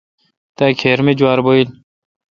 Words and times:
تا 0.57 0.65
کھیر 0.79 0.97
می 1.05 1.13
جوار 1.19 1.39
بھویل۔ 1.45 1.69